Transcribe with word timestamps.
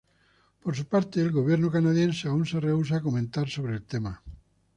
Por 0.63 0.75
su 0.75 0.85
parte, 0.87 1.21
el 1.21 1.31
gobierno 1.31 1.69
canadiense 1.69 2.27
aún 2.27 2.43
se 2.47 2.59
rehúsa 2.59 2.95
a 2.97 3.01
comentar 3.01 3.47
sobre 3.47 3.75
el 3.75 3.83
tema. 3.83 4.19